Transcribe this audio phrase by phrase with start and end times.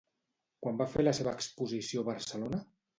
[0.65, 2.67] Quan va fer la seva exposició a Barcelona?